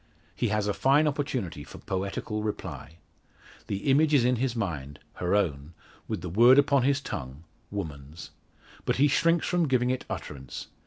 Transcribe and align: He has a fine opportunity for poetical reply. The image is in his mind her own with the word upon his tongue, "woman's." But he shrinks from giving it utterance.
He 0.35 0.47
has 0.47 0.65
a 0.65 0.73
fine 0.73 1.07
opportunity 1.07 1.63
for 1.63 1.77
poetical 1.77 2.41
reply. 2.41 2.97
The 3.67 3.85
image 3.91 4.15
is 4.15 4.25
in 4.25 4.37
his 4.37 4.55
mind 4.55 4.97
her 5.17 5.35
own 5.35 5.75
with 6.07 6.21
the 6.21 6.27
word 6.29 6.57
upon 6.57 6.81
his 6.81 6.99
tongue, 7.01 7.43
"woman's." 7.69 8.31
But 8.83 8.95
he 8.95 9.07
shrinks 9.07 9.45
from 9.47 9.67
giving 9.67 9.91
it 9.91 10.05
utterance. 10.09 10.69